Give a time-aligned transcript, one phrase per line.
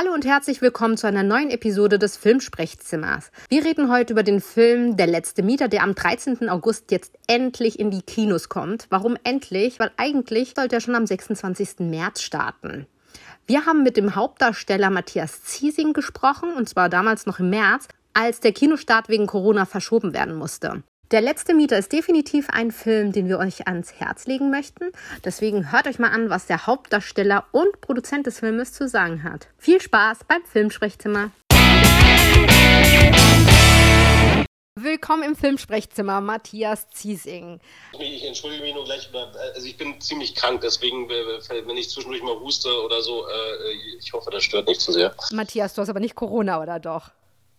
[0.00, 3.30] Hallo und herzlich willkommen zu einer neuen Episode des Filmsprechzimmers.
[3.50, 6.48] Wir reden heute über den Film Der letzte Mieter, der am 13.
[6.48, 8.86] August jetzt endlich in die Kinos kommt.
[8.88, 9.78] Warum endlich?
[9.78, 11.80] Weil eigentlich sollte er schon am 26.
[11.80, 12.86] März starten.
[13.46, 18.40] Wir haben mit dem Hauptdarsteller Matthias Ziesing gesprochen, und zwar damals noch im März, als
[18.40, 20.82] der Kinostart wegen Corona verschoben werden musste.
[21.10, 24.92] Der letzte Mieter ist definitiv ein Film, den wir euch ans Herz legen möchten.
[25.24, 29.48] Deswegen hört euch mal an, was der Hauptdarsteller und Produzent des Filmes zu sagen hat.
[29.58, 31.32] Viel Spaß beim Filmsprechzimmer.
[34.76, 37.58] Willkommen im Filmsprechzimmer, Matthias Ziesing.
[37.98, 42.38] Ich entschuldige mich nur gleich, also ich bin ziemlich krank, deswegen, wenn ich zwischendurch mal
[42.38, 45.12] huste oder so, äh, ich hoffe, das stört nicht zu sehr.
[45.32, 47.10] Matthias, du hast aber nicht Corona, oder doch?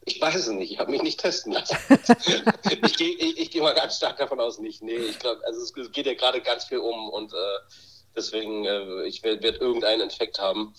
[0.03, 1.77] Ich weiß es nicht, ich habe mich nicht testen lassen.
[2.83, 4.81] ich gehe ich, ich geh mal ganz stark davon aus, nicht.
[4.81, 7.37] Nee, ich glaube, also es geht ja gerade ganz viel um und äh,
[8.15, 10.73] deswegen, äh, ich werde werd irgendeinen Infekt haben.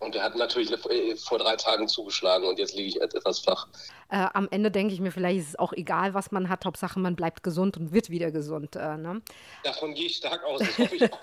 [0.00, 3.66] Und er hat natürlich äh, vor drei Tagen zugeschlagen und jetzt liege ich etwas flach.
[4.10, 6.64] Äh, am Ende denke ich mir, vielleicht ist es auch egal, was man hat.
[6.64, 8.76] Hauptsache, man bleibt gesund und wird wieder gesund.
[8.76, 9.22] Äh, ne?
[9.64, 10.60] Davon gehe ich stark aus.
[10.60, 11.22] Das hoffe ich auch.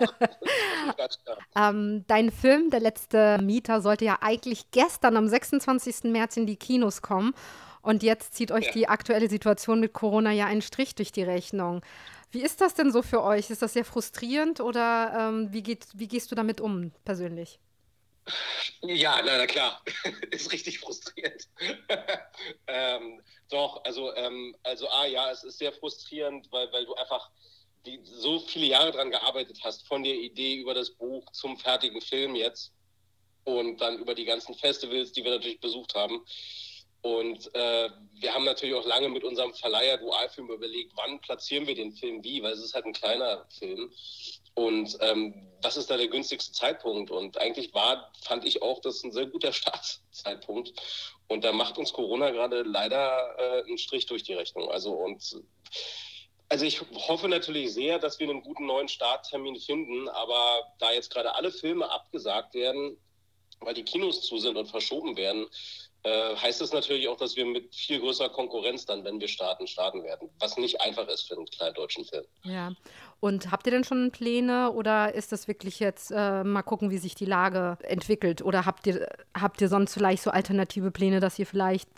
[1.56, 6.04] ähm, dein Film, Der letzte Mieter, sollte ja eigentlich gestern am 26.
[6.04, 7.34] März in die Kinos kommen.
[7.82, 8.72] Und jetzt zieht euch ja.
[8.72, 11.82] die aktuelle Situation mit Corona ja einen Strich durch die Rechnung.
[12.32, 13.50] Wie ist das denn so für euch?
[13.50, 17.60] Ist das sehr frustrierend oder ähm, wie, geht, wie gehst du damit um persönlich?
[18.82, 19.82] Ja, na, na klar,
[20.30, 21.48] ist richtig frustrierend.
[22.66, 27.30] ähm, doch, also, ähm, also A, ja, es ist sehr frustrierend, weil, weil du einfach
[27.86, 32.00] die, so viele Jahre daran gearbeitet hast, von der Idee über das Buch zum fertigen
[32.00, 32.72] Film jetzt
[33.44, 36.24] und dann über die ganzen Festivals, die wir natürlich besucht haben.
[37.02, 41.76] Und äh, wir haben natürlich auch lange mit unserem Verleiher Dualfilm überlegt, wann platzieren wir
[41.76, 43.92] den Film wie, weil es ist halt ein kleiner Film.
[44.56, 47.10] Und ähm, was ist da der günstigste Zeitpunkt?
[47.10, 50.72] Und eigentlich war, fand ich auch, das ein sehr guter Startzeitpunkt.
[51.28, 54.70] Und da macht uns Corona gerade leider äh, einen Strich durch die Rechnung.
[54.70, 55.42] Also und
[56.48, 61.12] also ich hoffe natürlich sehr, dass wir einen guten neuen Starttermin finden, aber da jetzt
[61.12, 62.96] gerade alle Filme abgesagt werden,
[63.60, 65.48] weil die Kinos zu sind und verschoben werden,
[66.06, 69.66] äh, heißt es natürlich auch, dass wir mit viel größerer Konkurrenz dann, wenn wir starten,
[69.66, 70.30] starten werden.
[70.38, 72.24] Was nicht einfach ist für einen kleinen deutschen Film.
[72.44, 72.72] Ja.
[73.18, 76.98] Und habt ihr denn schon Pläne oder ist das wirklich jetzt äh, mal gucken, wie
[76.98, 78.40] sich die Lage entwickelt?
[78.42, 81.88] Oder habt ihr, habt ihr sonst vielleicht so alternative Pläne, dass ihr vielleicht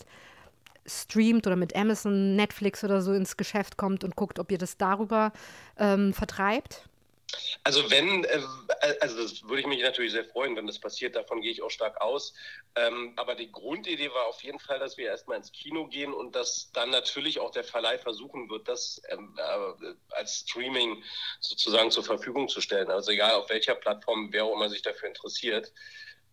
[0.87, 4.79] streamt oder mit Amazon, Netflix oder so ins Geschäft kommt und guckt, ob ihr das
[4.79, 5.33] darüber
[5.77, 6.88] ähm, vertreibt?
[7.63, 8.41] Also wenn, äh,
[9.01, 11.71] also das würde ich mich natürlich sehr freuen, wenn das passiert, davon gehe ich auch
[11.71, 12.33] stark aus.
[12.75, 16.35] Ähm, aber die Grundidee war auf jeden Fall, dass wir erstmal ins Kino gehen und
[16.35, 21.03] dass dann natürlich auch der Verleih versuchen wird, das ähm, äh, als Streaming
[21.41, 22.91] sozusagen zur Verfügung zu stellen.
[22.91, 25.73] Also egal auf welcher Plattform, wer auch immer sich dafür interessiert.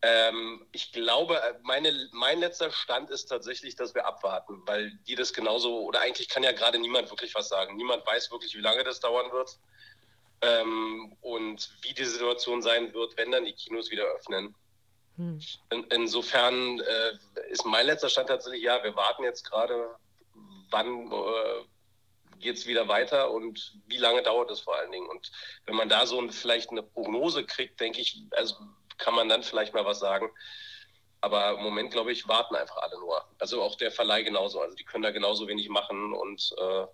[0.01, 5.15] Ähm, ich glaube, äh, meine, mein letzter Stand ist tatsächlich, dass wir abwarten, weil die
[5.15, 7.75] das genauso, oder eigentlich kann ja gerade niemand wirklich was sagen.
[7.75, 9.59] Niemand weiß wirklich, wie lange das dauern wird
[10.41, 14.55] ähm, und wie die Situation sein wird, wenn dann die Kinos wieder öffnen.
[15.17, 15.39] Hm.
[15.69, 17.17] In, insofern äh,
[17.49, 19.95] ist mein letzter Stand tatsächlich, ja, wir warten jetzt gerade,
[20.71, 25.07] wann äh, geht es wieder weiter und wie lange dauert es vor allen Dingen.
[25.07, 25.31] Und
[25.65, 28.55] wenn man da so ein, vielleicht eine Prognose kriegt, denke ich, also
[28.97, 30.29] kann man dann vielleicht mal was sagen.
[31.25, 33.19] Aber im Moment, glaube ich, warten einfach alle nur.
[33.39, 34.61] Also auch der Verleih genauso.
[34.61, 36.85] Also die können da genauso wenig machen und äh,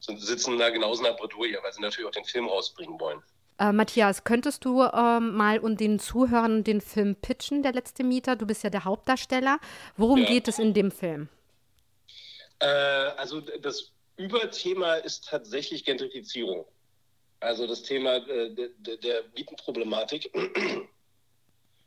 [0.00, 3.22] sitzen da genauso in der Bredouille, weil sie natürlich auch den Film rausbringen wollen.
[3.58, 8.34] Äh, Matthias, könntest du äh, mal und den Zuhörern den Film pitchen, Der letzte Mieter?
[8.34, 9.58] Du bist ja der Hauptdarsteller.
[9.98, 10.26] Worum ja.
[10.26, 11.28] geht es in dem Film?
[12.60, 16.64] Äh, also das Überthema ist tatsächlich Gentrifizierung.
[17.40, 20.32] Also das Thema äh, der, der Mietenproblematik.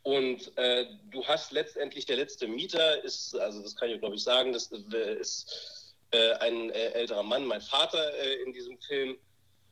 [0.02, 4.22] Und äh, du hast letztendlich, der letzte Mieter ist, also das kann ich glaube ich
[4.22, 9.16] sagen, das äh, ist äh, ein äh, älterer Mann, mein Vater äh, in diesem Film.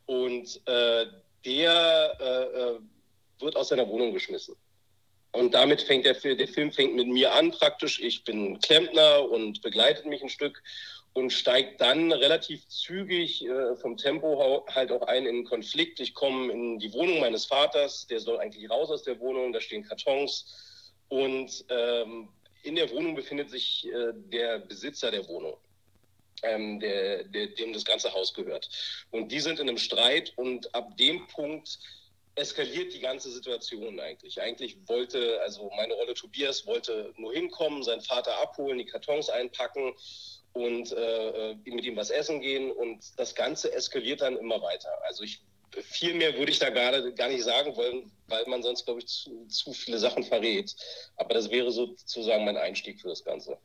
[0.06, 1.06] Und äh,
[1.44, 2.80] der
[3.38, 4.56] wird aus seiner Wohnung geschmissen.
[5.32, 8.00] Und damit fängt der, der Film fängt mit mir an praktisch.
[8.00, 10.62] Ich bin Klempner und begleitet mich ein Stück
[11.18, 15.98] und steigt dann relativ zügig äh, vom Tempo halt auch ein in Konflikt.
[15.98, 19.60] Ich komme in die Wohnung meines Vaters, der soll eigentlich raus aus der Wohnung, da
[19.60, 22.28] stehen Kartons und ähm,
[22.62, 25.56] in der Wohnung befindet sich äh, der Besitzer der Wohnung.
[26.44, 28.68] Ähm, der, der, dem das ganze Haus gehört.
[29.10, 31.80] Und die sind in einem Streit und ab dem Punkt
[32.36, 34.40] eskaliert die ganze Situation eigentlich.
[34.40, 39.92] Eigentlich wollte, also meine Rolle Tobias wollte nur hinkommen, seinen Vater abholen, die Kartons einpacken
[40.52, 44.90] und äh, äh, mit ihm was essen gehen und das Ganze eskaliert dann immer weiter.
[45.04, 45.42] Also ich
[45.82, 49.06] viel mehr würde ich da gerade gar nicht sagen wollen, weil man sonst, glaube ich,
[49.06, 50.74] zu, zu viele Sachen verrät.
[51.16, 53.58] Aber das wäre sozusagen mein Einstieg für das Ganze.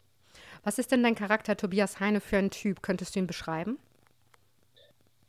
[0.64, 2.82] Was ist denn dein Charakter Tobias Heine für ein Typ?
[2.82, 3.80] Könntest du ihn beschreiben?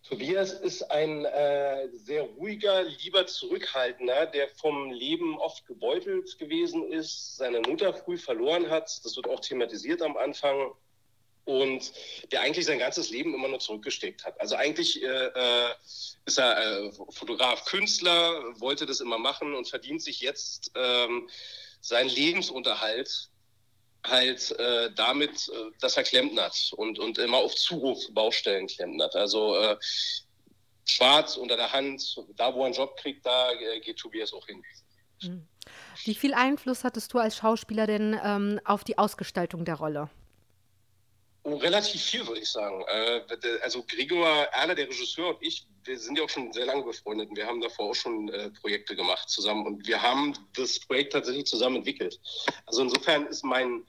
[0.02, 7.36] Tobias ist ein äh, sehr ruhiger, lieber Zurückhaltender, der vom Leben oft gebeutelt gewesen ist,
[7.36, 8.84] seine Mutter früh verloren hat.
[9.02, 10.72] Das wird auch thematisiert am Anfang.
[11.44, 11.92] Und
[12.32, 14.40] der eigentlich sein ganzes Leben immer nur zurückgesteckt hat.
[14.40, 15.74] Also eigentlich äh, äh
[16.26, 21.28] ist er äh, Fotograf, Künstler, wollte das immer machen und verdient sich jetzt ähm,
[21.80, 23.28] seinen Lebensunterhalt
[24.06, 29.14] halt äh, damit, äh, dass er klempnert und, und immer auf Zuruf Baustellen klempnert.
[29.16, 29.76] Also äh,
[30.84, 33.50] schwarz unter der Hand, da wo er einen Job kriegt, da
[33.82, 34.62] geht Tobias auch hin.
[35.22, 35.46] Hm.
[36.04, 40.10] Wie viel Einfluss hattest du als Schauspieler denn ähm, auf die Ausgestaltung der Rolle?
[41.46, 42.82] Relativ viel, würde ich sagen.
[42.88, 43.20] Äh,
[43.62, 47.28] also Gregor Erler, der Regisseur und ich, wir sind ja auch schon sehr lange befreundet
[47.28, 51.12] und wir haben davor auch schon äh, Projekte gemacht zusammen und wir haben das Projekt
[51.12, 52.18] tatsächlich zusammen entwickelt.
[52.64, 53.84] Also insofern ist mein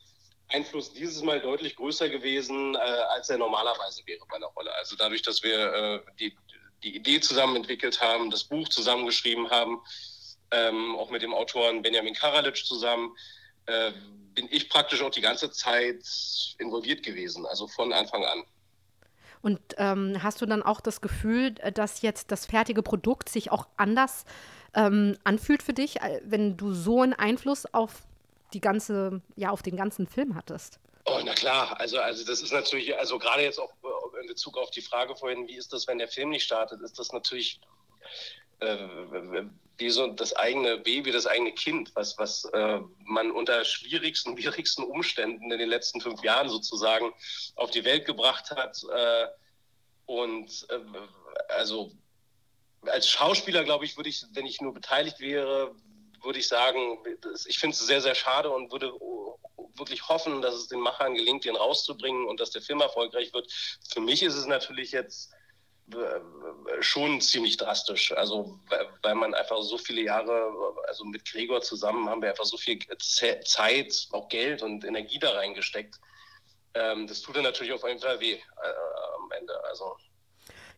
[0.50, 4.74] Einfluss dieses Mal deutlich größer gewesen, äh, als er normalerweise wäre bei einer Rolle.
[4.76, 6.36] Also dadurch, dass wir die,
[6.84, 9.82] die Idee zusammen entwickelt haben, das Buch zusammengeschrieben haben,
[10.52, 13.16] ähm, auch mit dem Autoren Benjamin Karalic zusammen,
[13.68, 13.92] äh,
[14.34, 16.04] bin ich praktisch auch die ganze Zeit
[16.60, 18.44] involviert gewesen, also von Anfang an.
[19.42, 23.68] Und ähm, hast du dann auch das Gefühl, dass jetzt das fertige Produkt sich auch
[23.78, 24.26] anders
[24.74, 28.02] ähm, anfühlt für dich, äh, wenn du so einen Einfluss auf
[28.54, 30.80] die ganze, ja, auf den ganzen Film hattest?
[31.06, 34.58] Oh, na klar, also, also das ist natürlich, also gerade jetzt auch äh, in Bezug
[34.58, 37.62] auf die Frage vorhin, wie ist das, wenn der Film nicht startet, ist das natürlich
[38.60, 39.46] äh,
[39.78, 44.84] wie so das eigene Baby, das eigene Kind, was, was äh, man unter schwierigsten, schwierigsten
[44.84, 47.14] Umständen in den letzten fünf Jahren sozusagen
[47.56, 48.82] auf die Welt gebracht hat.
[48.94, 49.28] Äh,
[50.06, 50.80] und äh,
[51.50, 51.92] also
[52.86, 55.76] als Schauspieler, glaube ich, würde ich, wenn ich nur beteiligt wäre,
[56.22, 56.98] würde ich sagen,
[57.48, 58.92] ich finde es sehr, sehr schade und würde
[59.78, 63.52] wirklich hoffen, dass es den Machern gelingt, den rauszubringen und dass der Film erfolgreich wird.
[63.90, 65.32] Für mich ist es natürlich jetzt
[66.80, 68.12] schon ziemlich drastisch.
[68.14, 68.60] Also
[69.02, 70.52] weil man einfach so viele Jahre,
[70.88, 72.80] also mit Gregor zusammen haben wir einfach so viel
[73.44, 76.00] Zeit, auch Geld und Energie da reingesteckt.
[76.74, 78.40] Ähm, das tut dann natürlich auf jeden Fall weh äh,
[79.18, 79.54] am Ende.
[79.66, 79.96] Also.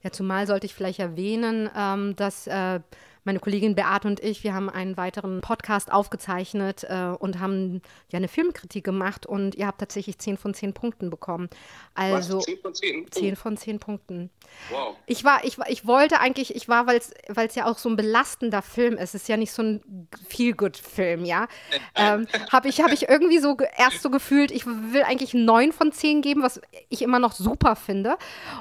[0.04, 2.81] Ja, zumal sollte ich vielleicht erwähnen, ähm, dass äh,
[3.27, 8.18] meine Kollegin Beate und ich, wir haben einen weiteren Podcast aufgezeichnet äh, und haben ja
[8.18, 11.50] eine Filmkritik gemacht und ihr habt tatsächlich 10 von 10 Punkten bekommen.
[11.94, 12.45] Also Was?
[12.45, 13.12] 10 von 10?
[13.12, 14.29] 10 von 10 Punkten.
[14.69, 14.95] Wow.
[15.06, 18.62] Ich war, ich ich wollte eigentlich, ich war, weil es ja auch so ein belastender
[18.62, 21.47] Film ist, es ist ja nicht so ein Feel-Good-Film, ja.
[21.95, 25.91] ähm, habe ich, hab ich irgendwie so erst so gefühlt, ich will eigentlich 9 von
[25.91, 28.18] 10 geben, was ich immer noch super finde.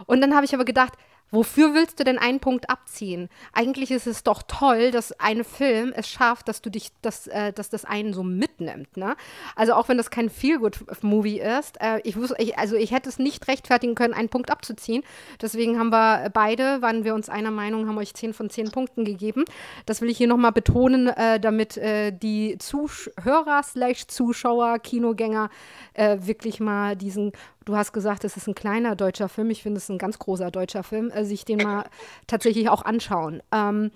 [0.07, 0.95] Und dann habe ich aber gedacht,
[1.33, 3.29] Wofür willst du denn einen Punkt abziehen?
[3.53, 7.53] Eigentlich ist es doch toll, dass ein Film es schafft, dass du dich, dass, äh,
[7.53, 8.97] dass das einen so mitnimmt.
[8.97, 9.17] Ne?
[9.57, 13.19] Also auch wenn das kein Feel-Good-Movie ist, äh, ich, wusste, ich, also ich hätte es
[13.19, 15.03] nicht rechtfertigen können, einen Punkt abzuziehen.
[15.43, 19.05] Deswegen haben wir beide, waren wir uns einer Meinung, haben euch 10 von 10 Punkten
[19.05, 19.45] gegeben.
[19.85, 23.63] Das will ich hier nochmal betonen, äh, damit äh, die Zuhörer
[24.07, 25.51] Zuschauer, Kinogänger
[25.95, 27.33] äh, wirklich mal diesen
[27.67, 29.51] Du hast gesagt, es ist ein kleiner deutscher Film.
[29.51, 31.11] Ich finde es ein ganz großer deutscher Film.
[31.11, 31.85] Äh, sich den mal
[32.29, 33.43] tatsächlich auch anschauen.
[33.53, 33.91] Ähm,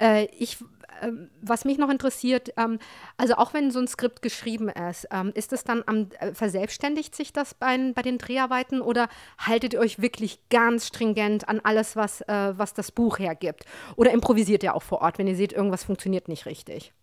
[0.00, 0.56] äh, ich,
[1.02, 1.12] äh,
[1.42, 2.78] was mich noch interessiert, ähm,
[3.18, 7.14] also auch wenn so ein Skript geschrieben ist, ähm, ist es dann am, äh, verselbstständigt
[7.14, 11.96] sich das bei, bei, den Dreharbeiten oder haltet ihr euch wirklich ganz stringent an alles,
[11.96, 13.66] was, äh, was das Buch hergibt?
[13.96, 16.94] Oder improvisiert ihr auch vor Ort, wenn ihr seht, irgendwas funktioniert nicht richtig?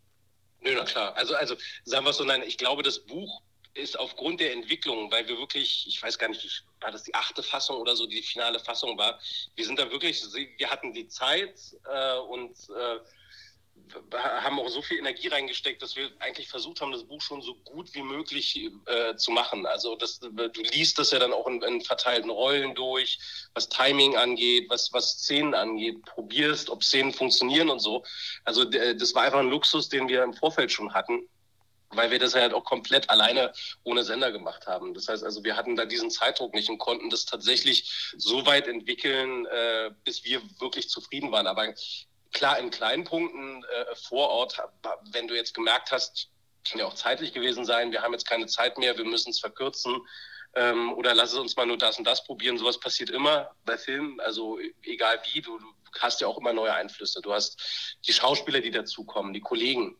[0.61, 1.15] Nö, na klar.
[1.17, 5.11] Also, also sagen wir es so, nein, ich glaube, das Buch ist aufgrund der Entwicklung,
[5.11, 8.21] weil wir wirklich, ich weiß gar nicht, war das die achte Fassung oder so, die
[8.21, 9.19] finale Fassung war.
[9.55, 10.23] Wir sind da wirklich,
[10.57, 12.99] wir hatten die Zeit äh, und äh,
[14.13, 17.55] haben auch so viel Energie reingesteckt, dass wir eigentlich versucht haben, das Buch schon so
[17.55, 19.65] gut wie möglich äh, zu machen.
[19.65, 23.19] Also das, du liest das ja dann auch in, in, verteilten Rollen durch,
[23.53, 28.03] was Timing angeht, was, was Szenen angeht, probierst, ob Szenen funktionieren und so.
[28.45, 31.27] Also das war einfach ein Luxus, den wir im Vorfeld schon hatten
[31.95, 33.51] weil wir das halt auch komplett alleine
[33.83, 34.93] ohne Sender gemacht haben.
[34.93, 38.67] Das heißt also, wir hatten da diesen Zeitdruck nicht und konnten das tatsächlich so weit
[38.67, 41.47] entwickeln, äh, bis wir wirklich zufrieden waren.
[41.47, 41.73] Aber
[42.31, 44.61] klar, in kleinen Punkten äh, vor Ort,
[45.11, 46.29] wenn du jetzt gemerkt hast,
[46.69, 49.39] kann ja auch zeitlich gewesen sein, wir haben jetzt keine Zeit mehr, wir müssen es
[49.39, 50.01] verkürzen.
[50.55, 52.57] Ähm, oder lass es uns mal nur das und das probieren.
[52.57, 54.19] Sowas passiert immer bei Filmen.
[54.19, 55.65] Also egal wie, du, du
[55.99, 57.21] hast ja auch immer neue Einflüsse.
[57.21, 59.97] Du hast die Schauspieler, die dazukommen, die Kollegen,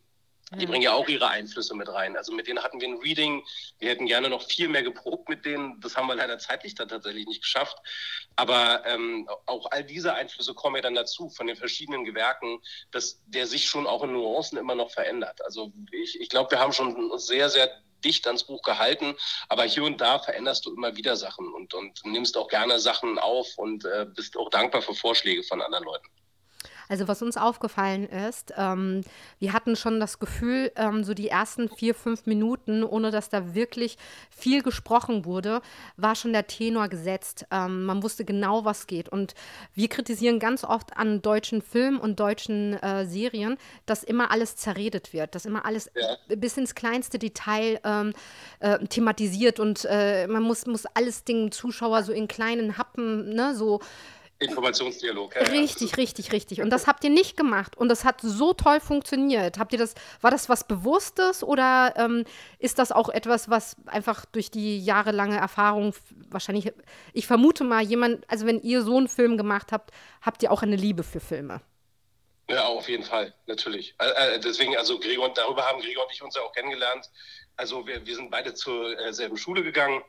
[0.59, 2.15] Die bringen ja auch ihre Einflüsse mit rein.
[2.17, 3.43] Also mit denen hatten wir ein Reading.
[3.79, 5.79] Wir hätten gerne noch viel mehr geprobt mit denen.
[5.81, 7.77] Das haben wir leider zeitlich dann tatsächlich nicht geschafft.
[8.35, 12.59] Aber ähm, auch all diese Einflüsse kommen ja dann dazu von den verschiedenen Gewerken,
[12.91, 15.43] dass der sich schon auch in Nuancen immer noch verändert.
[15.43, 17.69] Also ich, ich glaube, wir haben schon sehr, sehr
[18.03, 19.15] dicht ans Buch gehalten,
[19.49, 23.17] aber hier und da veränderst du immer wieder Sachen und, und nimmst auch gerne Sachen
[23.17, 26.07] auf und äh, bist auch dankbar für Vorschläge von anderen Leuten.
[26.89, 29.01] Also was uns aufgefallen ist, ähm,
[29.39, 33.53] wir hatten schon das Gefühl, ähm, so die ersten vier, fünf Minuten, ohne dass da
[33.55, 33.97] wirklich
[34.29, 35.61] viel gesprochen wurde,
[35.97, 37.45] war schon der Tenor gesetzt.
[37.51, 39.09] Ähm, man wusste genau, was geht.
[39.09, 39.33] Und
[39.73, 45.13] wir kritisieren ganz oft an deutschen Filmen und deutschen äh, Serien, dass immer alles zerredet
[45.13, 46.35] wird, dass immer alles ja.
[46.35, 48.13] bis ins kleinste Detail ähm,
[48.59, 53.55] äh, thematisiert und äh, man muss, muss alles den Zuschauer so in kleinen Happen, ne,
[53.55, 53.79] so
[54.43, 55.35] Informationsdialog.
[55.35, 55.95] Ja, richtig, ja.
[55.95, 56.61] richtig, richtig.
[56.61, 57.77] Und das habt ihr nicht gemacht.
[57.77, 59.57] Und das hat so toll funktioniert.
[59.57, 62.25] Habt ihr das, war das was Bewusstes oder ähm,
[62.59, 65.93] ist das auch etwas, was einfach durch die jahrelange Erfahrung
[66.29, 66.71] wahrscheinlich,
[67.13, 70.61] ich vermute mal, jemand, also wenn ihr so einen Film gemacht habt, habt ihr auch
[70.61, 71.61] eine Liebe für Filme.
[72.49, 73.95] Ja, auf jeden Fall, natürlich.
[73.99, 77.09] Äh, deswegen, also Gregor, darüber haben Gregor und ich uns ja auch kennengelernt.
[77.55, 80.03] Also wir, wir sind beide zur äh, selben Schule gegangen.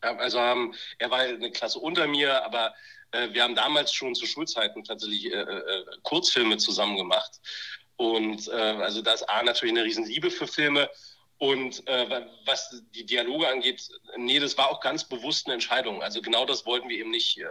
[0.00, 2.74] Also haben, er war eine Klasse unter mir, aber
[3.12, 7.40] äh, wir haben damals schon zu Schulzeiten tatsächlich äh, äh, Kurzfilme zusammen gemacht.
[7.96, 10.88] Und äh, also da ist A natürlich eine Riesenliebe für Filme.
[11.38, 16.02] Und äh, was die Dialoge angeht, nee, das war auch ganz bewusst eine Entscheidung.
[16.02, 17.44] Also genau das wollten wir eben nicht, äh,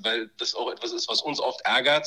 [0.00, 2.06] weil das auch etwas ist, was uns oft ärgert.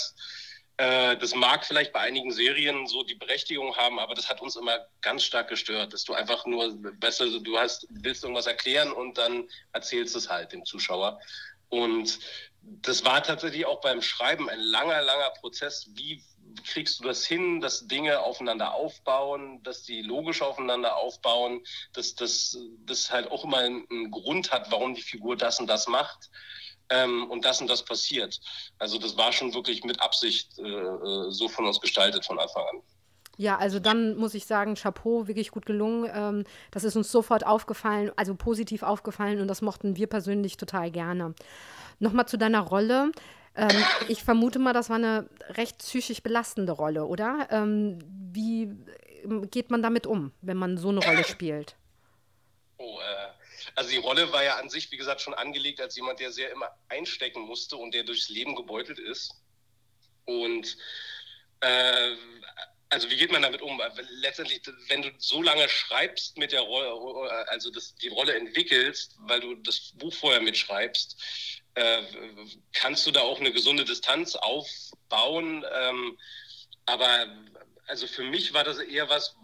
[0.80, 4.56] Äh, das mag vielleicht bei einigen Serien so die Berechtigung haben, aber das hat uns
[4.56, 9.18] immer ganz stark gestört, dass du einfach nur, besser, du hast, willst irgendwas erklären und
[9.18, 11.20] dann erzählst es halt dem Zuschauer.
[11.68, 12.20] Und
[12.62, 15.90] das war tatsächlich auch beim Schreiben ein langer, langer Prozess.
[15.96, 16.24] Wie
[16.66, 22.58] kriegst du das hin, dass Dinge aufeinander aufbauen, dass die logisch aufeinander aufbauen, dass das
[23.12, 26.30] halt auch immer einen Grund hat, warum die Figur das und das macht
[26.90, 28.40] ähm, und das und das passiert.
[28.78, 32.64] Also das war schon wirklich mit Absicht äh, äh so von uns gestaltet von Anfang
[32.72, 32.82] an.
[33.38, 36.12] Ja, also dann muss ich sagen, Chapeau, wirklich gut gelungen.
[36.14, 40.92] Ähm, das ist uns sofort aufgefallen, also positiv aufgefallen und das mochten wir persönlich total
[40.92, 41.34] gerne.
[42.00, 43.14] Nochmal zu deiner Rolle.
[43.56, 47.48] Ähm, ich vermute mal, das war eine recht psychisch belastende Rolle, oder?
[47.50, 48.00] Ähm,
[48.34, 48.76] wie
[49.24, 51.78] ähm, geht man damit um, wenn man so eine Rolle spielt?
[52.78, 53.39] Oh, äh,
[53.76, 56.52] also die Rolle war ja an sich, wie gesagt, schon angelegt als jemand, der sehr
[56.52, 59.34] immer einstecken musste und der durchs Leben gebeutelt ist.
[60.26, 60.78] Und
[61.62, 62.16] äh,
[62.90, 63.82] also wie geht man damit um?
[64.10, 69.40] Letztendlich, wenn du so lange schreibst mit der Rolle, also das, die Rolle entwickelst, weil
[69.40, 71.16] du das Buch vorher mitschreibst,
[71.76, 72.04] äh,
[72.74, 75.64] kannst du da auch eine gesunde Distanz aufbauen.
[75.72, 76.18] Ähm,
[76.86, 77.28] aber
[77.86, 79.36] also für mich war das eher was,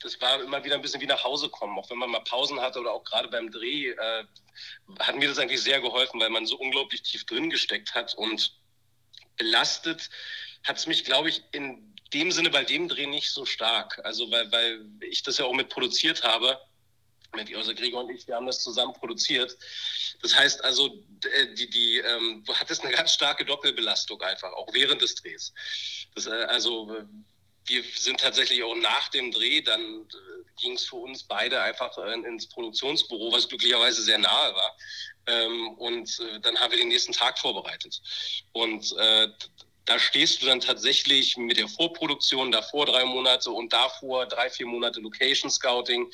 [0.00, 1.78] das war immer wieder ein bisschen wie nach Hause kommen.
[1.78, 4.24] Auch wenn man mal Pausen hatte oder auch gerade beim Dreh, äh,
[4.98, 8.54] hat mir das eigentlich sehr geholfen, weil man so unglaublich tief drin gesteckt hat und
[9.36, 10.10] belastet
[10.64, 14.00] hat es mich, glaube ich, in dem Sinne bei dem Dreh nicht so stark.
[14.04, 16.60] Also weil, weil ich das ja auch mit produziert habe.
[17.36, 19.56] Mit also Gregor und ich, wir haben das zusammen produziert.
[20.20, 24.66] Das heißt also, äh, die, die, ähm, du hattest eine ganz starke Doppelbelastung einfach, auch
[24.72, 25.52] während des Drehs.
[26.14, 27.06] Das, äh, also
[27.70, 31.96] wir sind tatsächlich auch nach dem Dreh, dann äh, ging es für uns beide einfach
[31.98, 34.76] äh, ins Produktionsbüro, was glücklicherweise sehr nahe war.
[35.26, 38.02] Ähm, und äh, dann haben wir den nächsten Tag vorbereitet.
[38.52, 39.28] Und äh,
[39.84, 44.66] da stehst du dann tatsächlich mit der Vorproduktion davor drei Monate und davor drei, vier
[44.66, 46.10] Monate Location Scouting.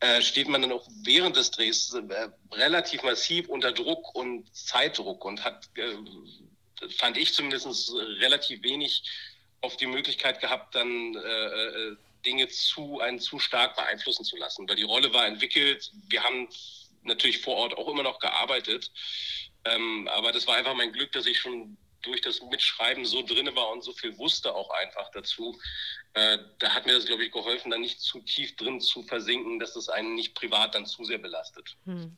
[0.00, 5.24] Äh, steht man dann auch während des Drehs äh, relativ massiv unter Druck und Zeitdruck
[5.24, 5.68] und hat,
[6.98, 9.02] fand ich zumindest, relativ wenig
[9.60, 14.68] auf die Möglichkeit gehabt, dann äh, äh, Dinge zu, einen zu stark beeinflussen zu lassen.
[14.68, 15.90] Weil die Rolle war entwickelt.
[16.08, 16.48] Wir haben
[17.02, 18.90] natürlich vor Ort auch immer noch gearbeitet.
[19.64, 23.54] Ähm, aber das war einfach mein Glück, dass ich schon durch das Mitschreiben so drin
[23.54, 25.58] war und so viel wusste auch einfach dazu,
[26.14, 29.58] äh, da hat mir das, glaube ich, geholfen, da nicht zu tief drin zu versinken,
[29.58, 31.76] dass das einen nicht privat dann zu sehr belastet.
[31.84, 32.16] Hm.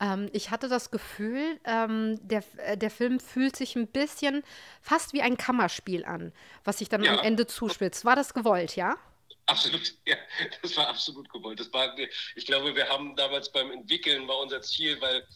[0.00, 4.42] Ähm, ich hatte das Gefühl, ähm, der, äh, der Film fühlt sich ein bisschen
[4.82, 6.32] fast wie ein Kammerspiel an,
[6.64, 7.14] was sich dann ja.
[7.14, 8.04] am Ende zuspitzt.
[8.04, 8.96] War das gewollt, ja?
[9.46, 10.16] Absolut, ja,
[10.62, 11.60] das war absolut gewollt.
[11.60, 11.96] Das war,
[12.34, 15.26] ich glaube, wir haben damals beim Entwickeln war unser Ziel, weil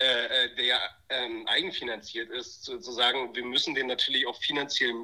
[0.00, 4.94] äh, äh, der ähm, eigenfinanziert ist, zu, zu, sagen, wir müssen den natürlich auch finanziell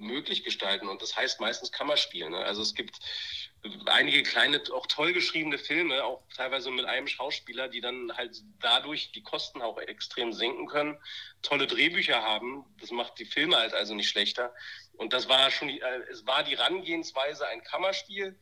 [0.00, 0.88] möglich gestalten.
[0.88, 2.28] Und das heißt meistens Kammerspiel.
[2.30, 2.38] Ne?
[2.38, 2.98] Also es gibt
[3.86, 9.12] einige kleine, auch toll geschriebene Filme, auch teilweise mit einem Schauspieler, die dann halt dadurch
[9.12, 10.98] die Kosten auch extrem senken können,
[11.42, 12.64] tolle Drehbücher haben.
[12.80, 14.54] Das macht die Filme halt also nicht schlechter.
[14.94, 18.38] Und das war schon, äh, es war die Rangehensweise ein Kammerspiel.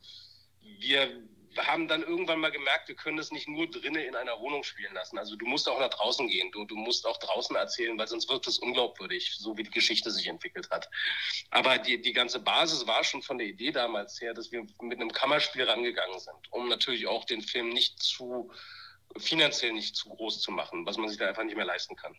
[0.61, 1.23] Wir
[1.67, 4.95] haben dann irgendwann mal gemerkt, wir können das nicht nur drinnen in einer Wohnung spielen
[4.95, 5.19] lassen.
[5.19, 8.29] Also du musst auch nach draußen gehen, du, du musst auch draußen erzählen, weil sonst
[8.29, 10.89] wird es unglaubwürdig, so wie die Geschichte sich entwickelt hat.
[11.51, 15.01] Aber die, die ganze Basis war schon von der Idee damals her, dass wir mit
[15.01, 18.51] einem Kammerspiel rangegangen sind, um natürlich auch den Film nicht zu
[19.17, 22.15] finanziell nicht zu groß zu machen, was man sich da einfach nicht mehr leisten kann.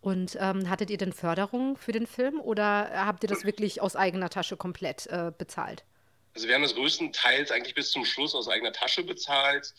[0.00, 3.96] Und ähm, hattet ihr denn Förderung für den Film oder habt ihr das wirklich aus
[3.96, 5.84] eigener Tasche komplett äh, bezahlt?
[6.34, 9.74] Also wir haben das größtenteils eigentlich bis zum Schluss aus eigener Tasche bezahlt.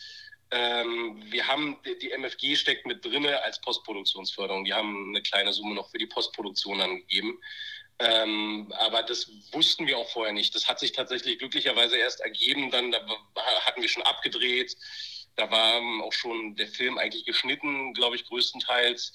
[0.52, 4.66] Ähm, wir haben, die MFG steckt mit drinne als Postproduktionsförderung.
[4.66, 7.40] Die haben eine kleine Summe noch für die Postproduktion angegeben.
[8.00, 10.54] Ähm, aber das wussten wir auch vorher nicht.
[10.54, 12.70] Das hat sich tatsächlich glücklicherweise erst ergeben.
[12.70, 13.00] Dann da
[13.66, 14.76] hatten wir schon abgedreht.
[15.36, 19.14] Da war auch schon der Film eigentlich geschnitten, glaube ich, größtenteils.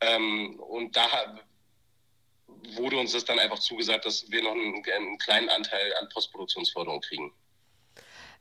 [0.00, 1.38] Ähm, und da
[2.76, 7.00] wurde uns das dann einfach zugesagt, dass wir noch einen, einen kleinen Anteil an Postproduktionsförderung
[7.00, 7.32] kriegen.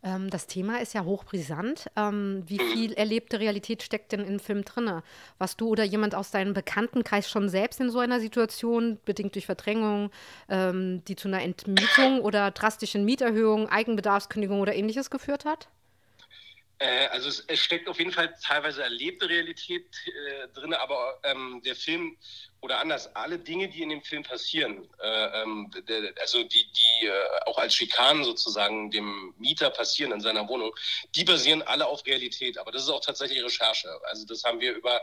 [0.01, 1.87] Ähm, das Thema ist ja hochbrisant.
[1.95, 2.71] Ähm, wie mhm.
[2.71, 5.01] viel erlebte Realität steckt denn im Film drin?
[5.37, 9.45] Warst du oder jemand aus deinem Bekanntenkreis schon selbst in so einer Situation, bedingt durch
[9.45, 10.11] Verdrängung,
[10.47, 15.69] ähm, die zu einer Entmietung oder drastischen Mieterhöhung, Eigenbedarfskündigung oder ähnliches geführt hat?
[16.79, 21.61] Äh, also es, es, steckt auf jeden Fall teilweise erlebte Realität äh, drin, aber ähm,
[21.65, 22.17] der Film
[22.61, 27.07] oder anders, alle Dinge, die in dem Film passieren, äh, ähm, der, also die, die
[27.07, 27.11] äh,
[27.45, 30.73] auch als Schikanen sozusagen dem Mieter passieren in seiner Wohnung,
[31.15, 32.57] die basieren alle auf Realität.
[32.57, 33.89] Aber das ist auch tatsächlich Recherche.
[34.03, 35.01] Also das haben wir über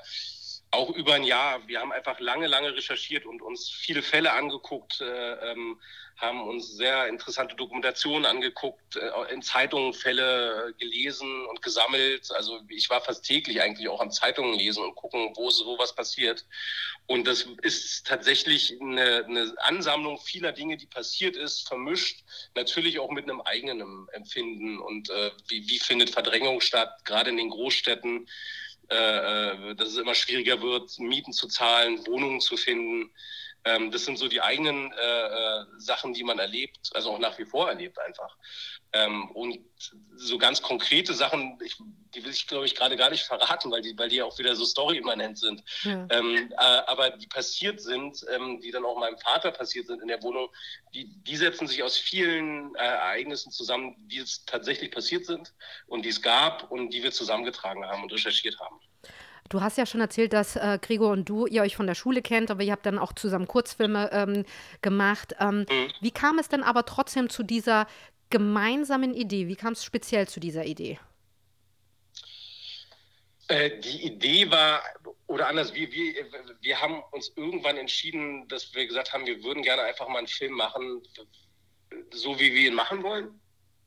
[0.70, 1.66] auch über ein Jahr.
[1.68, 5.80] Wir haben einfach lange, lange recherchiert und uns viele Fälle angeguckt, äh, ähm,
[6.16, 12.30] haben uns sehr interessante Dokumentationen angeguckt, äh, in Zeitungen Fälle gelesen und gesammelt.
[12.32, 15.94] Also ich war fast täglich eigentlich auch an Zeitungen lesen und gucken, wo so was
[15.94, 16.46] passiert.
[17.06, 23.10] Und das ist tatsächlich eine, eine Ansammlung vieler Dinge, die passiert ist, vermischt natürlich auch
[23.10, 28.26] mit einem eigenen Empfinden und äh, wie, wie findet Verdrängung statt, gerade in den Großstädten
[28.88, 33.10] äh, äh, dass es immer schwieriger wird, Mieten zu zahlen, Wohnungen zu finden.
[33.66, 37.36] Ähm, das sind so die eigenen äh, äh, Sachen, die man erlebt, also auch nach
[37.36, 38.36] wie vor erlebt einfach.
[38.92, 39.58] Ähm, und
[40.14, 41.76] so ganz konkrete Sachen, ich,
[42.14, 44.54] die will ich, glaube ich, gerade gar nicht verraten, weil die, weil die auch wieder
[44.54, 45.64] so story-immanent sind.
[45.82, 46.06] Ja.
[46.10, 50.08] Ähm, äh, aber die passiert sind, ähm, die dann auch meinem Vater passiert sind in
[50.08, 50.48] der Wohnung,
[50.94, 55.52] die, die setzen sich aus vielen äh, Ereignissen zusammen, die es tatsächlich passiert sind
[55.88, 58.78] und die es gab und die wir zusammengetragen haben und recherchiert haben.
[59.48, 62.22] Du hast ja schon erzählt, dass äh, Gregor und du, ihr euch von der Schule
[62.22, 64.44] kennt, aber ihr habt dann auch zusammen Kurzfilme ähm,
[64.82, 65.34] gemacht.
[65.38, 65.92] Ähm, mhm.
[66.00, 67.86] Wie kam es denn aber trotzdem zu dieser
[68.30, 69.48] gemeinsamen Idee?
[69.48, 70.98] Wie kam es speziell zu dieser Idee?
[73.48, 74.82] Äh, die Idee war,
[75.28, 76.14] oder anders, wir, wir,
[76.60, 80.26] wir haben uns irgendwann entschieden, dass wir gesagt haben, wir würden gerne einfach mal einen
[80.26, 81.02] Film machen,
[82.12, 83.40] so wie wir ihn machen wollen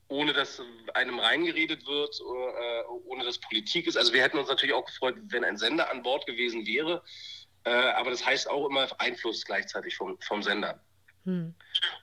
[0.09, 0.61] ohne dass
[0.95, 3.95] einem reingeredet wird, äh, ohne dass Politik ist.
[3.95, 7.03] Also wir hätten uns natürlich auch gefreut, wenn ein Sender an Bord gewesen wäre.
[7.63, 10.83] Äh, aber das heißt auch immer Einfluss gleichzeitig vom, vom Sender.
[11.25, 11.53] Hm.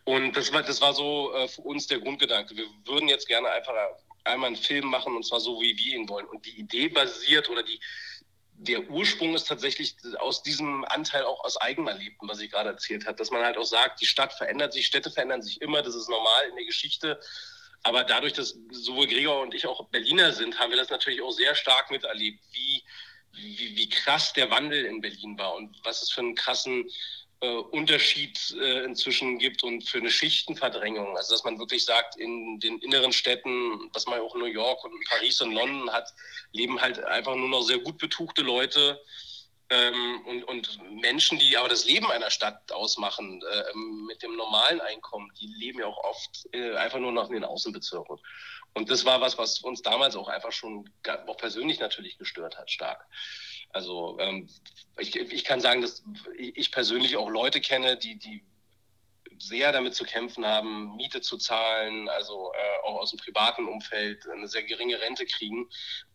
[0.05, 2.57] Und das war, das war so äh, für uns der Grundgedanke.
[2.57, 3.75] Wir würden jetzt gerne einfach
[4.25, 6.27] einmal einen Film machen und zwar so, wie wir ihn wollen.
[6.27, 7.81] Und die Idee basiert oder die,
[8.53, 13.07] der Ursprung ist tatsächlich aus diesem Anteil auch aus eigenem Erlebten, was ich gerade erzählt
[13.07, 15.95] habe, dass man halt auch sagt, die Stadt verändert sich, Städte verändern sich immer, das
[15.95, 17.21] ist normal in der Geschichte.
[17.83, 21.33] Aber dadurch, dass sowohl Gregor und ich auch Berliner sind, haben wir das natürlich auch
[21.33, 22.83] sehr stark miterlebt, wie,
[23.33, 26.89] wie, wie krass der Wandel in Berlin war und was es für einen krassen
[27.41, 31.17] äh, Unterschied äh, inzwischen gibt und für eine Schichtenverdrängung.
[31.17, 34.83] Also dass man wirklich sagt, in den inneren Städten, was man auch in New York
[34.85, 36.13] und Paris und London hat,
[36.53, 39.01] leben halt einfach nur noch sehr gut betuchte Leute
[39.71, 43.77] ähm, und, und, Menschen, die aber das Leben einer Stadt ausmachen, äh,
[44.07, 47.45] mit dem normalen Einkommen, die leben ja auch oft äh, einfach nur noch in den
[47.45, 48.19] Außenbezirken.
[48.75, 50.89] Und das war was, was uns damals auch einfach schon,
[51.27, 53.07] auch persönlich natürlich gestört hat, stark.
[53.71, 54.49] Also ähm,
[54.99, 56.05] ich, ich kann sagen, dass
[56.37, 58.45] ich persönlich auch Leute kenne, die, die
[59.39, 64.27] sehr damit zu kämpfen haben, Miete zu zahlen, also äh, auch aus dem privaten Umfeld
[64.29, 65.69] eine sehr geringe Rente kriegen,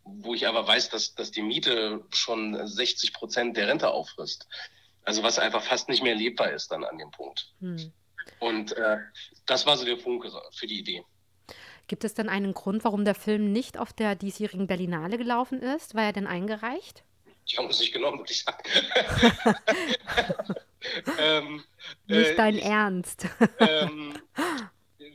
[0.03, 4.47] wo ich aber weiß, dass, dass die Miete schon 60 Prozent der Rente auffrisst.
[5.03, 7.53] Also was einfach fast nicht mehr lebbar ist dann an dem Punkt.
[7.59, 7.91] Hm.
[8.39, 8.97] Und äh,
[9.45, 11.03] das war so der Punkt für die Idee.
[11.87, 15.95] Gibt es denn einen Grund, warum der Film nicht auf der diesjährigen Berlinale gelaufen ist?
[15.95, 17.03] War er denn eingereicht?
[17.49, 18.63] Die haben es nicht genommen, würde ich sagen.
[21.19, 21.63] ähm,
[22.07, 23.27] Nicht äh, dein Ernst.
[23.59, 24.17] ähm,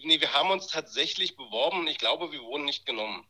[0.04, 3.26] nee, wir haben uns tatsächlich beworben und ich glaube, wir wurden nicht genommen.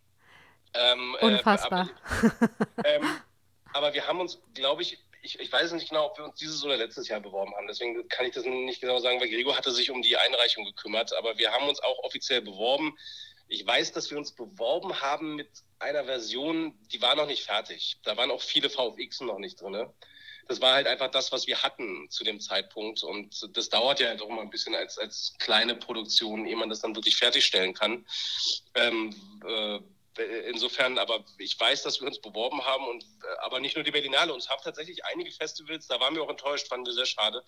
[0.75, 1.91] Ähm, äh, Unfassbar.
[2.23, 3.21] Äh, aber, ähm,
[3.73, 6.63] aber, wir haben uns, glaube ich, ich, ich, weiß nicht genau, ob wir uns dieses
[6.65, 7.67] oder letztes Jahr beworben haben.
[7.67, 11.13] Deswegen kann ich das nicht genau sagen, weil Gregor hatte sich um die Einreichung gekümmert.
[11.15, 12.97] Aber wir haben uns auch offiziell beworben.
[13.49, 17.99] Ich weiß, dass wir uns beworben haben mit einer Version, die war noch nicht fertig.
[18.05, 19.89] Da waren auch viele VFX noch nicht drin
[20.49, 23.03] das war halt einfach das, was wir hatten zu dem Zeitpunkt.
[23.03, 26.69] Und das dauert ja halt auch mal ein bisschen als, als kleine Produktion, ehe man
[26.69, 28.07] das dann wirklich fertigstellen kann.
[28.75, 29.15] Ähm,
[29.47, 29.81] äh,
[30.51, 33.91] insofern, aber ich weiß, dass wir uns beworben haben und äh, aber nicht nur die
[33.91, 37.43] Berlinale, uns haben tatsächlich einige Festivals, da waren wir auch enttäuscht, fanden wir sehr schade,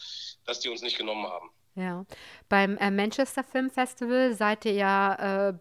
[0.44, 1.50] dass die uns nicht genommen haben.
[1.74, 2.04] Ja,
[2.48, 5.54] beim äh, Manchester Film Festival seid ihr ja, äh,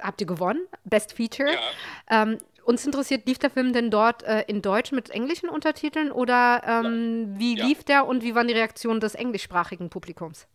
[0.00, 1.52] habt ihr gewonnen, Best Feature.
[1.52, 2.22] Ja.
[2.22, 6.62] Ähm, uns interessiert, lief der Film denn dort äh, in Deutsch mit englischen Untertiteln oder
[6.66, 7.66] ähm, wie ja.
[7.66, 10.46] lief der und wie waren die Reaktionen des englischsprachigen Publikums?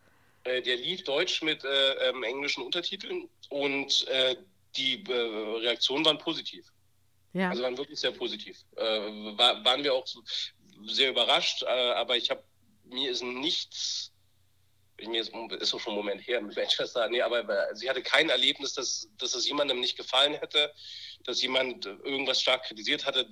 [0.43, 4.35] Äh, der lief Deutsch mit äh, ähm, englischen Untertiteln und äh,
[4.75, 5.13] die äh,
[5.59, 6.65] Reaktionen waren positiv.
[7.33, 7.49] Ja.
[7.49, 8.57] Also waren wirklich sehr positiv.
[8.75, 10.05] War, waren wir auch
[10.87, 12.41] sehr überrascht, aber ich habe
[12.85, 14.11] mir ist nichts
[15.07, 18.29] mir ist, ist so schon ein Moment her mit Manchester, nee, aber sie hatte kein
[18.29, 20.73] Erlebnis, dass, dass es jemandem nicht gefallen hätte
[21.23, 23.27] dass jemand irgendwas stark kritisiert hatte.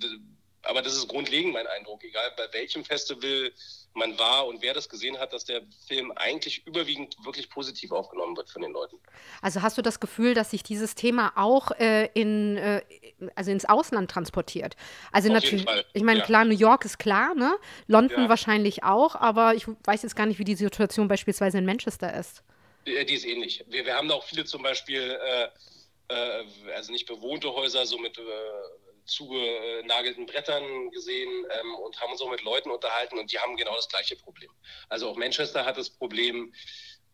[0.62, 3.52] Aber das ist grundlegend mein Eindruck, egal bei welchem Festival
[3.94, 8.36] man war und wer das gesehen hat, dass der Film eigentlich überwiegend wirklich positiv aufgenommen
[8.36, 8.96] wird von den Leuten.
[9.42, 12.82] Also hast du das Gefühl, dass sich dieses Thema auch äh, in, äh,
[13.34, 14.76] also ins Ausland transportiert?
[15.12, 16.24] Also natürlich, ich meine, ja.
[16.24, 17.56] klar, New York ist klar, ne?
[17.86, 18.28] London ja.
[18.28, 22.42] wahrscheinlich auch, aber ich weiß jetzt gar nicht, wie die Situation beispielsweise in Manchester ist.
[22.86, 23.64] Die, die ist ähnlich.
[23.68, 25.00] Wir, wir haben da auch viele zum Beispiel.
[25.00, 25.48] Äh,
[26.08, 28.22] äh, also nicht bewohnte Häuser, so mit äh,
[29.08, 33.74] zugenagelten Brettern gesehen ähm, und haben uns auch mit Leuten unterhalten und die haben genau
[33.74, 34.50] das gleiche Problem.
[34.88, 36.52] Also auch Manchester hat das Problem,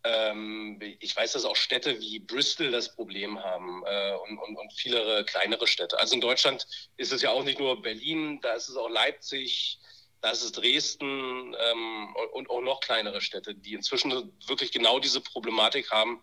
[0.05, 4.73] ähm, ich weiß, dass auch Städte wie Bristol das Problem haben äh, und, und, und
[4.75, 5.99] viele kleinere Städte.
[5.99, 9.79] Also in Deutschland ist es ja auch nicht nur Berlin, da ist es auch Leipzig,
[10.21, 15.21] da ist es Dresden ähm, und auch noch kleinere Städte, die inzwischen wirklich genau diese
[15.21, 16.23] Problematik haben,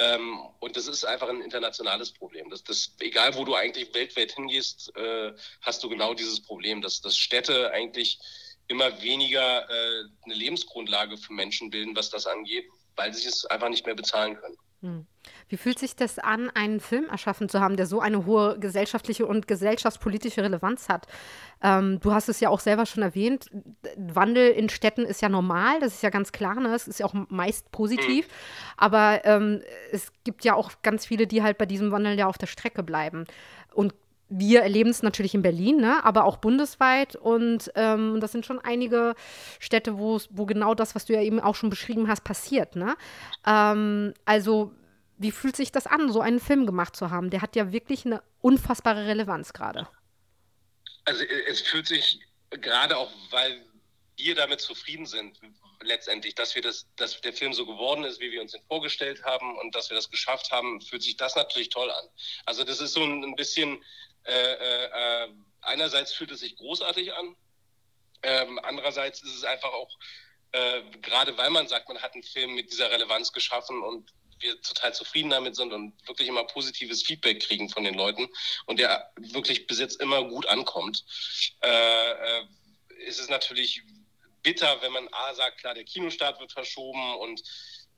[0.00, 2.48] ähm, und das ist einfach ein internationales Problem.
[2.48, 7.02] Das, das, egal, wo du eigentlich weltweit hingehst, äh, hast du genau dieses Problem, dass,
[7.02, 8.18] dass Städte eigentlich
[8.68, 12.64] immer weniger äh, eine Lebensgrundlage für Menschen bilden, was das angeht,
[12.96, 14.56] weil sie es einfach nicht mehr bezahlen können.
[14.82, 15.06] Hm.
[15.48, 19.26] Wie fühlt sich das an, einen Film erschaffen zu haben, der so eine hohe gesellschaftliche
[19.26, 21.06] und gesellschaftspolitische Relevanz hat?
[21.62, 23.50] Ähm, du hast es ja auch selber schon erwähnt,
[23.96, 26.74] Wandel in Städten ist ja normal, das ist ja ganz klar, ne?
[26.74, 28.32] es ist ja auch meist positiv, mhm.
[28.78, 29.62] aber ähm,
[29.92, 32.82] es gibt ja auch ganz viele, die halt bei diesem Wandel ja auf der Strecke
[32.82, 33.26] bleiben.
[33.74, 33.94] Und
[34.30, 36.04] wir erleben es natürlich in Berlin, ne?
[36.04, 37.16] aber auch bundesweit.
[37.16, 39.14] Und ähm, das sind schon einige
[39.58, 42.76] Städte, wo, genau das, was du ja eben auch schon beschrieben hast, passiert.
[42.76, 42.96] Ne?
[43.44, 44.72] Ähm, also,
[45.18, 47.30] wie fühlt sich das an, so einen Film gemacht zu haben?
[47.30, 49.88] Der hat ja wirklich eine unfassbare Relevanz gerade.
[51.04, 53.60] Also, es fühlt sich gerade auch, weil
[54.16, 55.40] wir damit zufrieden sind,
[55.82, 59.24] letztendlich, dass wir das, dass der Film so geworden ist, wie wir uns ihn vorgestellt
[59.24, 62.04] haben und dass wir das geschafft haben, fühlt sich das natürlich toll an.
[62.44, 63.82] Also das ist so ein bisschen
[64.30, 65.28] äh, äh, äh,
[65.62, 67.36] einerseits fühlt es sich großartig an,
[68.22, 69.90] ähm, andererseits ist es einfach auch,
[70.52, 74.60] äh, gerade weil man sagt, man hat einen Film mit dieser Relevanz geschaffen und wir
[74.62, 78.28] total zufrieden damit sind und wirklich immer positives Feedback kriegen von den Leuten
[78.66, 81.04] und der wirklich bis jetzt immer gut ankommt,
[81.62, 82.44] äh, äh,
[83.06, 83.82] ist es natürlich
[84.42, 87.42] bitter, wenn man A sagt, klar, der Kinostart wird verschoben und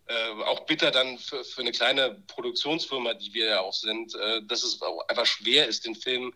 [0.07, 4.43] äh, auch bitter dann für, für, eine kleine Produktionsfirma, die wir ja auch sind, äh,
[4.45, 6.35] dass es einfach schwer ist, den Film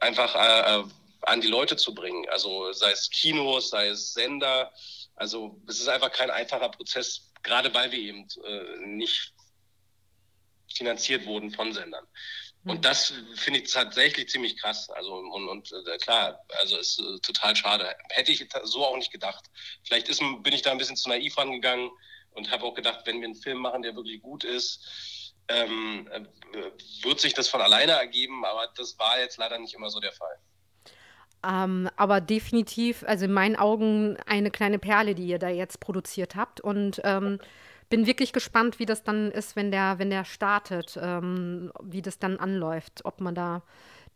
[0.00, 0.84] einfach äh, äh,
[1.22, 2.28] an die Leute zu bringen.
[2.30, 4.72] Also sei es Kinos, sei es Sender.
[5.16, 9.32] Also es ist einfach kein einfacher Prozess, gerade weil wir eben äh, nicht
[10.74, 12.06] finanziert wurden von Sendern.
[12.64, 14.90] Und das finde ich tatsächlich ziemlich krass.
[14.90, 17.96] Also und, und äh, klar, also ist äh, total schade.
[18.10, 19.44] Hätte ich so auch nicht gedacht.
[19.84, 21.90] Vielleicht ist, bin ich da ein bisschen zu naiv rangegangen
[22.36, 26.20] und habe auch gedacht, wenn wir einen Film machen, der wirklich gut ist, ähm, äh,
[27.02, 30.12] wird sich das von alleine ergeben, aber das war jetzt leider nicht immer so der
[30.12, 30.38] Fall.
[31.46, 36.34] Ähm, aber definitiv, also in meinen Augen eine kleine Perle, die ihr da jetzt produziert
[36.34, 36.60] habt.
[36.60, 37.38] Und ähm,
[37.88, 42.18] bin wirklich gespannt, wie das dann ist, wenn der, wenn der startet, ähm, wie das
[42.18, 43.62] dann anläuft, ob man da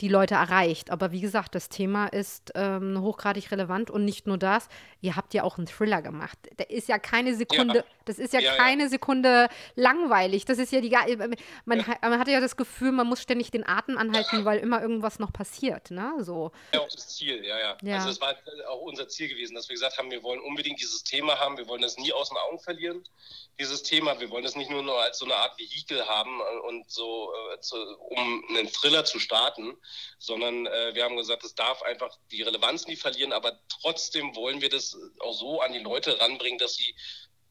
[0.00, 0.90] die Leute erreicht.
[0.90, 4.68] Aber wie gesagt, das Thema ist ähm, hochgradig relevant und nicht nur das,
[5.00, 6.38] ihr habt ja auch einen Thriller gemacht.
[6.58, 7.84] Der ist ja keine Sekunde, ja.
[8.04, 8.88] das ist ja, ja keine ja.
[8.88, 10.44] Sekunde langweilig.
[10.44, 10.90] Das ist ja die
[11.64, 15.18] man, man hat ja das Gefühl, man muss ständig den Atem anhalten, weil immer irgendwas
[15.18, 15.90] noch passiert.
[15.90, 16.14] Ne?
[16.20, 16.52] So.
[16.72, 17.94] Ja, auch das Ziel, ja, ja.
[17.94, 18.34] Also das war
[18.68, 21.68] auch unser Ziel gewesen, dass wir gesagt haben, wir wollen unbedingt dieses Thema haben, wir
[21.68, 23.04] wollen das nie aus den Augen verlieren,
[23.58, 24.18] dieses Thema.
[24.20, 27.76] Wir wollen das nicht nur als so eine Art Vehikel haben und so, äh, zu,
[27.98, 29.76] um einen Thriller zu starten,
[30.18, 34.60] sondern äh, wir haben gesagt, es darf einfach die Relevanz nie verlieren, aber trotzdem wollen
[34.60, 36.94] wir das auch so an die Leute ranbringen, dass sie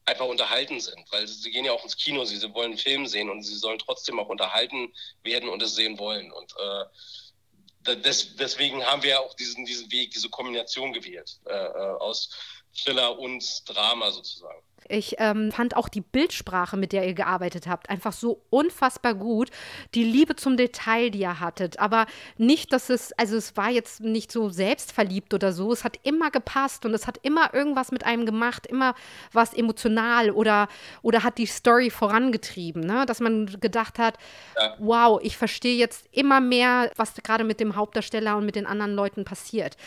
[0.05, 3.29] einfach unterhalten sind, weil sie gehen ja auch ins Kino, sie, wollen einen Film sehen
[3.29, 6.31] und sie sollen trotzdem auch unterhalten werden und es sehen wollen.
[6.31, 11.97] Und äh, des, deswegen haben wir auch diesen, diesen Weg, diese Kombination gewählt äh, äh
[11.99, 12.29] aus
[12.73, 14.61] Thriller und Drama sozusagen.
[14.89, 19.51] Ich ähm, fand auch die Bildsprache, mit der ihr gearbeitet habt, einfach so unfassbar gut.
[19.93, 21.79] Die Liebe zum Detail, die ihr hattet.
[21.79, 25.71] Aber nicht, dass es, also es war jetzt nicht so selbstverliebt oder so.
[25.71, 28.95] Es hat immer gepasst und es hat immer irgendwas mit einem gemacht, immer
[29.31, 30.67] was emotional oder,
[31.03, 32.81] oder hat die Story vorangetrieben.
[32.81, 33.05] Ne?
[33.05, 34.17] Dass man gedacht hat,
[34.59, 34.75] ja.
[34.79, 38.95] wow, ich verstehe jetzt immer mehr, was gerade mit dem Hauptdarsteller und mit den anderen
[38.95, 39.77] Leuten passiert.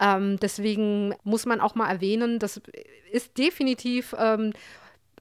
[0.00, 2.60] Ähm, deswegen muss man auch mal erwähnen, das
[3.10, 4.14] ist definitiv.
[4.18, 4.51] Ähm,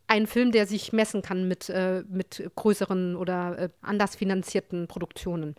[0.07, 5.55] ein Film, der sich messen kann mit, äh, mit größeren oder äh, anders finanzierten Produktionen.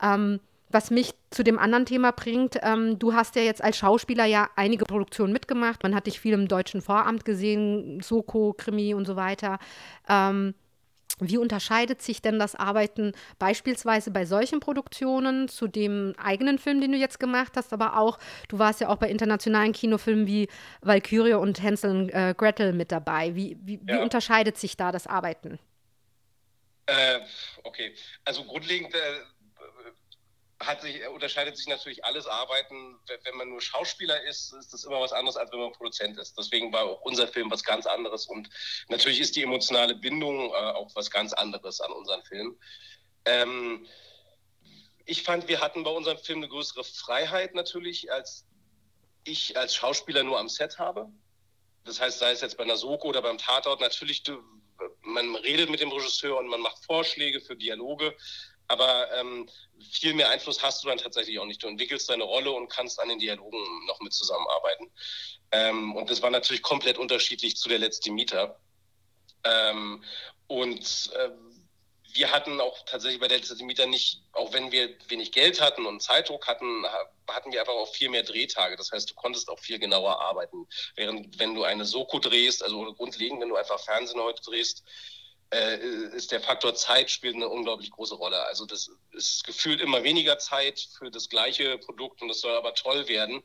[0.00, 4.26] Ähm, was mich zu dem anderen Thema bringt, ähm, du hast ja jetzt als Schauspieler
[4.26, 5.82] ja einige Produktionen mitgemacht.
[5.82, 9.58] Man hat dich viel im deutschen Voramt gesehen, Soko, Krimi und so weiter.
[10.08, 10.54] Ähm,
[11.20, 16.92] wie unterscheidet sich denn das Arbeiten beispielsweise bei solchen Produktionen zu dem eigenen Film, den
[16.92, 18.18] du jetzt gemacht hast, aber auch,
[18.48, 20.48] du warst ja auch bei internationalen Kinofilmen wie
[20.80, 23.34] Valkyrie und Hänsel und äh, Gretel mit dabei.
[23.34, 23.96] Wie, wie, ja.
[23.96, 25.58] wie, unterscheidet sich da das Arbeiten?
[26.86, 27.20] Äh,
[27.64, 27.94] okay,
[28.24, 28.98] also grundlegend äh,
[30.80, 32.98] sich, unterscheidet sich natürlich alles Arbeiten.
[33.24, 36.36] Wenn man nur Schauspieler ist, ist das immer was anderes, als wenn man Produzent ist.
[36.36, 38.26] Deswegen war auch unser Film was ganz anderes.
[38.26, 38.48] Und
[38.88, 42.58] natürlich ist die emotionale Bindung äh, auch was ganz anderes an unseren Film.
[43.24, 43.86] Ähm,
[45.04, 48.46] ich fand, wir hatten bei unserem Film eine größere Freiheit natürlich, als
[49.24, 51.08] ich als Schauspieler nur am Set habe.
[51.84, 54.22] Das heißt, sei es jetzt bei einer Soko oder beim Tatort, natürlich,
[55.02, 58.16] man redet mit dem Regisseur und man macht Vorschläge für Dialoge,
[58.68, 59.48] aber ähm,
[59.90, 61.62] viel mehr Einfluss hast du dann tatsächlich auch nicht.
[61.62, 64.90] Du entwickelst deine Rolle und kannst an den Dialogen noch mit zusammenarbeiten.
[65.50, 68.60] Ähm, und das war natürlich komplett unterschiedlich zu der letzte Mieter.
[69.44, 70.04] Ähm,
[70.46, 71.30] und äh,
[72.14, 75.86] wir hatten auch tatsächlich bei der letzten Mieter nicht, auch wenn wir wenig Geld hatten
[75.86, 76.84] und Zeitdruck hatten,
[77.28, 78.76] hatten wir einfach auch viel mehr Drehtage.
[78.76, 80.66] Das heißt, du konntest auch viel genauer arbeiten.
[80.96, 84.82] Während wenn du eine Soko drehst, also grundlegend, wenn du einfach Fernsehen heute drehst,
[85.50, 88.42] ist der Faktor Zeit spielt eine unglaublich große Rolle.
[88.44, 92.74] Also das ist gefühlt immer weniger Zeit für das gleiche Produkt und das soll aber
[92.74, 93.42] toll werden,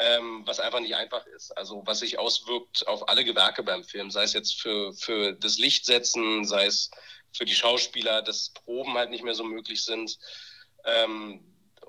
[0.00, 1.56] ähm, was einfach nicht einfach ist.
[1.56, 5.58] Also was sich auswirkt auf alle Gewerke beim Film, sei es jetzt für, für das
[5.58, 6.90] Lichtsetzen, sei es
[7.32, 10.18] für die Schauspieler, dass Proben halt nicht mehr so möglich sind.
[10.84, 11.44] Ähm,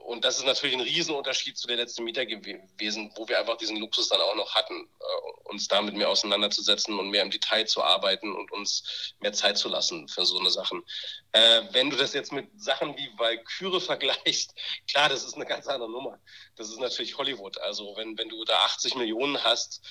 [0.05, 3.77] und das ist natürlich ein Riesenunterschied zu der letzten Mieter gewesen, wo wir einfach diesen
[3.77, 7.83] Luxus dann auch noch hatten, äh, uns damit mehr auseinanderzusetzen und mehr im Detail zu
[7.83, 10.83] arbeiten und uns mehr Zeit zu lassen für so eine Sachen.
[11.31, 14.53] Äh, wenn du das jetzt mit Sachen wie Valkyrie vergleichst,
[14.89, 16.19] klar, das ist eine ganz andere Nummer.
[16.55, 17.57] Das ist natürlich Hollywood.
[17.59, 19.81] Also wenn, wenn du da 80 Millionen hast,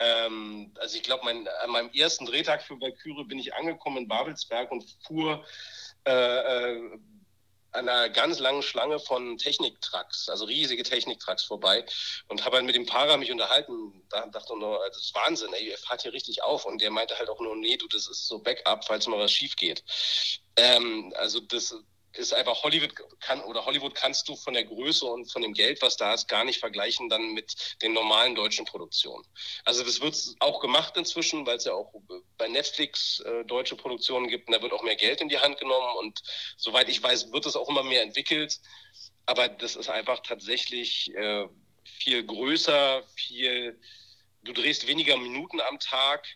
[0.00, 4.08] ähm, also ich glaube, mein, an meinem ersten Drehtag für Valkyrie bin ich angekommen in
[4.08, 5.44] Babelsberg und fuhr
[6.06, 6.98] äh, äh
[7.72, 11.84] einer ganz langen Schlange von Techniktrucks, also riesige Techniktrucks vorbei
[12.28, 14.02] und habe halt mit dem Fahrer mich unterhalten.
[14.10, 16.64] Da dachte ich nur, das ist Wahnsinn, ey, ihr fahrt hier richtig auf.
[16.64, 19.32] Und der meinte halt auch nur, nee, du, das ist so Backup, falls mal was
[19.32, 19.84] schief geht.
[20.56, 21.74] Ähm, also das
[22.14, 25.82] ist einfach Hollywood kann oder Hollywood kannst du von der Größe und von dem Geld,
[25.82, 29.24] was da ist, gar nicht vergleichen dann mit den normalen deutschen Produktionen.
[29.64, 31.92] Also das wird auch gemacht inzwischen, weil es ja auch
[32.36, 35.58] bei Netflix äh, deutsche Produktionen gibt und da wird auch mehr Geld in die Hand
[35.58, 36.20] genommen und
[36.56, 38.58] soweit ich weiß, wird es auch immer mehr entwickelt.
[39.26, 41.46] Aber das ist einfach tatsächlich äh,
[41.84, 43.78] viel größer, viel,
[44.42, 46.26] du drehst weniger Minuten am Tag.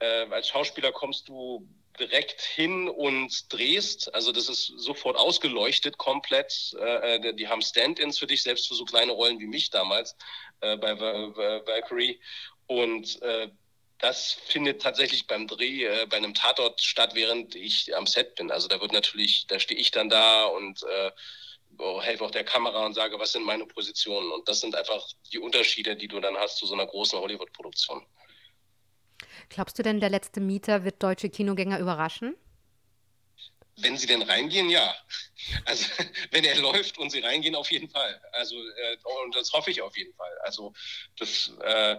[0.00, 4.14] Äh, als Schauspieler kommst du direkt hin und drehst.
[4.14, 6.74] Also das ist sofort ausgeleuchtet komplett.
[6.78, 10.16] Äh, äh die haben Stand-ins für dich, selbst für so kleine Rollen wie mich damals
[10.60, 12.20] äh, bei Valkyrie.
[12.66, 13.48] Und äh,
[13.98, 18.50] das findet tatsächlich beim Dreh äh, bei einem Tatort statt, während ich am Set bin.
[18.50, 21.10] Also da wird natürlich, da stehe ich dann da und äh,
[22.00, 24.30] helfe auch der Kamera und sage, was sind meine Positionen.
[24.32, 28.04] Und das sind einfach die Unterschiede, die du dann hast zu so einer großen Hollywood-Produktion.
[29.48, 32.36] Glaubst du denn, der letzte Mieter wird deutsche Kinogänger überraschen?
[33.78, 34.94] Wenn sie denn reingehen, ja.
[35.64, 35.84] Also
[36.30, 38.20] wenn er läuft und sie reingehen, auf jeden Fall.
[38.32, 40.38] Also äh, und das hoffe ich auf jeden Fall.
[40.42, 40.72] Also
[41.18, 41.96] das äh,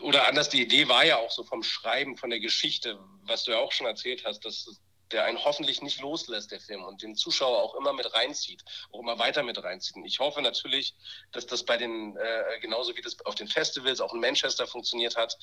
[0.00, 3.52] oder anders, die Idee war ja auch so vom Schreiben, von der Geschichte, was du
[3.52, 4.80] ja auch schon erzählt hast, dass
[5.14, 9.00] der einen hoffentlich nicht loslässt, der Film, und den Zuschauer auch immer mit reinzieht, auch
[9.00, 9.96] immer weiter mit reinzieht.
[9.96, 10.94] Und ich hoffe natürlich,
[11.32, 15.16] dass das bei den, äh, genauso wie das auf den Festivals auch in Manchester funktioniert
[15.16, 15.38] hat,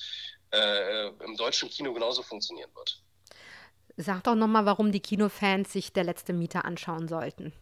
[0.52, 3.02] äh, im deutschen Kino genauso funktionieren wird.
[3.96, 7.52] Sag doch nochmal, warum die Kinofans sich der letzte Mieter anschauen sollten.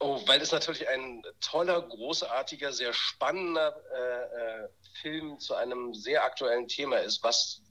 [0.00, 4.68] Oh, weil es natürlich ein toller, großartiger, sehr spannender äh, äh,
[5.02, 7.62] Film zu einem sehr aktuellen Thema ist, was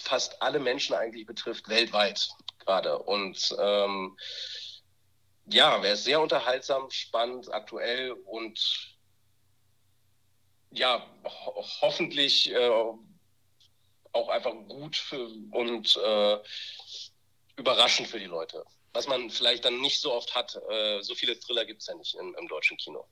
[0.00, 2.28] fast alle Menschen eigentlich betrifft, weltweit
[2.64, 2.98] gerade.
[2.98, 4.16] Und ähm,
[5.46, 8.58] ja, ist sehr unterhaltsam, spannend, aktuell und
[10.70, 12.70] ja, ho hoffentlich äh,
[14.12, 16.38] auch einfach gut für, und äh,
[17.56, 20.58] überraschend für die Leute was man vielleicht dann nicht so oft hat.
[20.68, 23.06] Äh, so viele Thriller gibt es ja nicht im, im deutschen Kino.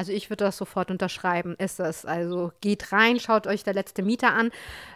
[0.00, 2.06] Also ich würde das sofort unterschreiben, ist es.
[2.06, 4.50] Also geht rein, schaut euch der letzte Mieter an.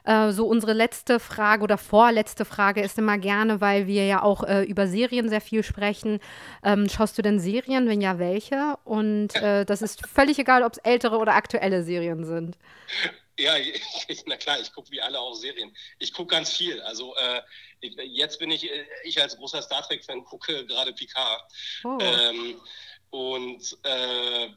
[0.05, 4.45] Äh, so unsere letzte Frage oder vorletzte Frage ist immer gerne, weil wir ja auch
[4.45, 6.21] äh, über Serien sehr viel sprechen.
[6.63, 7.87] Ähm, schaust du denn Serien?
[7.87, 8.79] Wenn ja, welche?
[8.85, 12.57] Und äh, das ist völlig egal, ob es ältere oder aktuelle Serien sind.
[13.39, 13.57] Ja,
[14.25, 15.77] na klar, ich gucke wie alle auch Serien.
[15.99, 16.81] Ich gucke ganz viel.
[16.81, 17.43] Also äh,
[18.07, 21.43] jetzt bin ich, äh, ich als großer Star Trek-Fan gucke gerade Picard.
[21.85, 21.99] Oh.
[22.01, 22.59] Ähm,
[23.11, 24.49] und äh,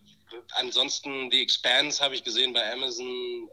[0.52, 3.50] ansonsten The Expanse habe ich gesehen bei Amazon.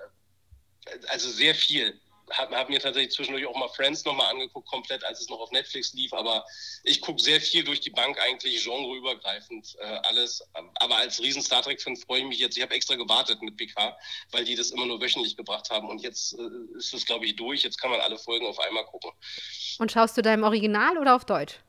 [1.09, 2.01] Also sehr viel
[2.33, 5.51] habe hab mir tatsächlich zwischendurch auch mal Friends nochmal angeguckt, komplett, als es noch auf
[5.51, 6.13] Netflix lief.
[6.13, 6.45] Aber
[6.83, 10.43] ich gucke sehr viel durch die Bank eigentlich, genreübergreifend äh, alles.
[10.77, 12.57] Aber als riesen Star Trek-Fan freue ich mich jetzt.
[12.57, 13.97] Ich habe extra gewartet mit PK,
[14.31, 15.89] weil die das immer nur wöchentlich gebracht haben.
[15.89, 17.63] Und jetzt äh, ist es, glaube ich, durch.
[17.63, 19.11] Jetzt kann man alle Folgen auf einmal gucken.
[19.79, 21.61] Und schaust du da im Original oder auf Deutsch?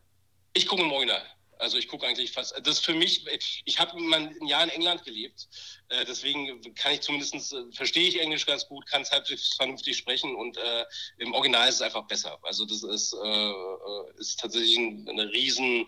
[0.54, 1.22] Ich gucke im Original.
[1.60, 3.26] Also ich gucke eigentlich fast, das ist für mich,
[3.66, 5.48] ich habe ein Jahr in England gelebt,
[5.90, 9.98] äh, deswegen kann ich zumindest, äh, verstehe ich Englisch ganz gut, kann es halt vernünftig
[9.98, 10.86] sprechen und äh,
[11.18, 12.38] im Original ist es einfach besser.
[12.44, 15.88] Also das ist, äh, äh ist tatsächlich ein, ein riesen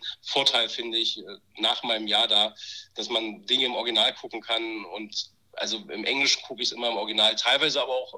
[0.70, 1.24] finde ich, äh,
[1.58, 2.56] nach meinem Jahr da,
[2.96, 6.90] dass man Dinge im Original gucken kann und also im Englischen gucke ich es immer
[6.90, 8.14] im Original, teilweise aber auch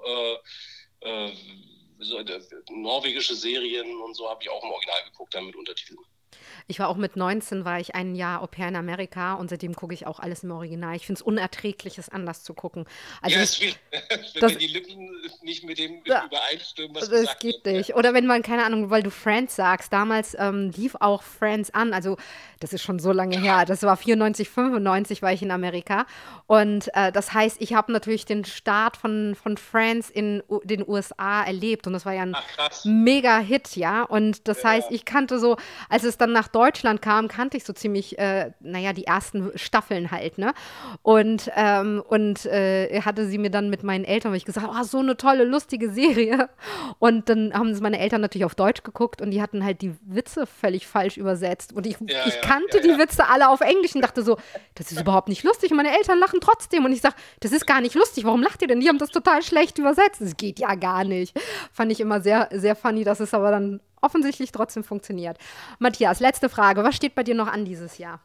[2.00, 2.24] so,
[2.70, 6.00] norwegische Serien und so habe ich auch im Original geguckt, dann mit Untertiteln.
[6.70, 9.76] Ich war auch mit 19, war ich ein Jahr Au pair in Amerika und seitdem
[9.76, 10.96] gucke ich auch alles im Original.
[10.96, 12.86] Ich finde es unerträglich, es anders zu gucken.
[13.24, 13.80] Also ja, wird,
[14.40, 15.10] wenn die Lücken
[15.42, 17.76] nicht mit dem ja, übereinstimmen, was das gesagt geht wird.
[17.76, 17.96] nicht.
[17.96, 21.92] Oder wenn man, keine Ahnung, weil du Friends sagst, damals ähm, lief auch Friends an,
[21.92, 22.18] also
[22.60, 26.06] das ist schon so lange her, das war 94, 95 war ich in Amerika
[26.46, 30.88] und äh, das heißt, ich habe natürlich den Start von, von Friends in U den
[30.88, 34.70] USA erlebt und das war ja ein Ach, mega Hit, ja, und das ja.
[34.70, 35.58] heißt, ich kannte so,
[35.90, 36.59] als es dann nach Deutschland
[37.02, 40.54] kam, kannte ich so ziemlich, äh, naja, die ersten Staffeln halt, ne?
[41.02, 44.84] Und, ähm, und äh, hatte sie mir dann mit meinen Eltern, weil ich gesagt oh,
[44.84, 46.50] so eine tolle, lustige Serie.
[47.00, 49.96] Und dann haben es meine Eltern natürlich auf Deutsch geguckt und die hatten halt die
[50.02, 51.74] Witze völlig falsch übersetzt.
[51.74, 54.38] Und ich, ja, ich kannte ja, ja, die Witze alle auf Englisch und dachte so,
[54.76, 55.72] das ist überhaupt nicht lustig.
[55.72, 56.86] Und meine Eltern lachen trotzdem.
[56.86, 58.26] Und ich sage, das ist gar nicht lustig.
[58.26, 58.80] Warum lacht ihr denn?
[58.80, 60.22] Die haben das total schlecht übersetzt.
[60.22, 61.38] Das geht ja gar nicht.
[61.72, 65.38] Fand ich immer sehr, sehr funny, dass es aber dann offensichtlich trotzdem funktioniert.
[65.80, 66.84] Matthias, letzte Frage.
[66.84, 68.22] Was steht bei dir noch an dieses Jahr?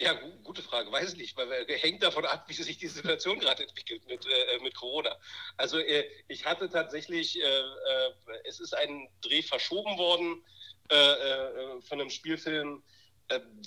[0.00, 3.38] Ja, gute Frage, weiß ich nicht, weil äh, hängt davon ab, wie sich die Situation
[3.38, 5.16] gerade entwickelt mit, äh, mit Corona.
[5.56, 8.10] Also äh, ich hatte tatsächlich, äh, äh
[8.44, 10.44] es ist ein Dreh verschoben worden
[10.88, 12.82] äh, von einem Spielfilm.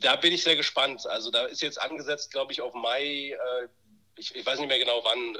[0.01, 1.07] da bin ich sehr gespannt.
[1.07, 3.35] Also da ist jetzt angesetzt, glaube ich, auf Mai.
[4.17, 5.37] Ich, ich, weiß nicht mehr genau wann.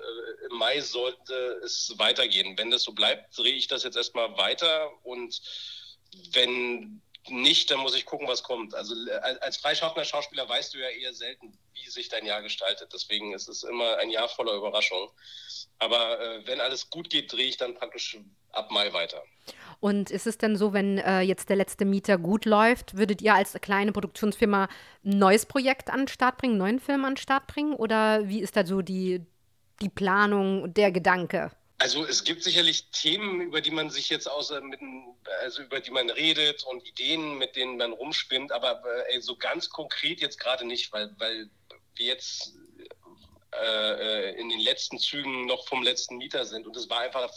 [0.50, 2.58] Im Mai sollte es weitergehen.
[2.58, 5.42] Wenn das so bleibt, drehe ich das jetzt erstmal weiter und
[6.32, 8.74] wenn nicht, dann muss ich gucken, was kommt.
[8.74, 12.92] Also äh, als freischaffender Schauspieler weißt du ja eher selten, wie sich dein Jahr gestaltet.
[12.94, 15.10] Deswegen ist es immer ein Jahr voller Überraschungen.
[15.80, 18.18] Aber äh, wenn alles gut geht, drehe ich dann praktisch
[18.52, 19.24] ab Mai weiter.
[19.80, 23.36] Und ist es denn so, wenn äh, jetzt der letzte Mieter gut läuft, würdet ihr
[23.36, 24.68] als kleine Produktionsfirma
[25.06, 27.74] ein neues Projekt an den Start bringen, einen neuen Film an den Start bringen?
[27.74, 29.22] Oder wie ist da so die,
[29.82, 31.52] die Planung, der Gedanke?
[31.80, 34.80] Also es gibt sicherlich Themen, über die man sich jetzt außer mit,
[35.44, 39.70] also über die man redet und Ideen, mit denen man rumspinnt, aber äh, so ganz
[39.70, 41.52] konkret jetzt gerade nicht, weil, weil
[41.96, 42.56] wir jetzt
[44.38, 46.68] in den letzten Zügen noch vom letzten Mieter sind.
[46.68, 47.32] Und es war einfach,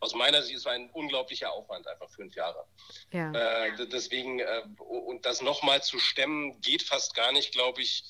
[0.00, 2.66] aus meiner Sicht, es war ein unglaublicher Aufwand, einfach fünf Jahre.
[3.12, 3.32] Ja.
[3.32, 8.04] Äh, deswegen, äh, und das nochmal zu stemmen, geht fast gar nicht, glaube ich.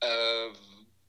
[0.00, 0.48] Äh,